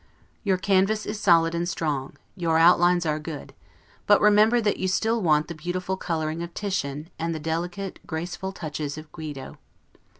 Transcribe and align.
Your 0.43 0.57
canvas 0.57 1.05
is 1.05 1.19
solid 1.19 1.53
and 1.53 1.69
strong, 1.69 2.13
your 2.35 2.57
outlines 2.57 3.05
are 3.05 3.19
good; 3.19 3.53
but 4.07 4.19
remember 4.19 4.59
that 4.59 4.77
you 4.77 4.87
still 4.87 5.21
want 5.21 5.47
the 5.47 5.53
beautiful 5.53 5.95
coloring 5.95 6.41
of 6.41 6.55
Titian, 6.55 7.11
and 7.19 7.35
the 7.35 7.39
delicate, 7.39 7.99
graceful 8.07 8.51
touches 8.51 8.97
of 8.97 9.11
Guido. 9.11 9.59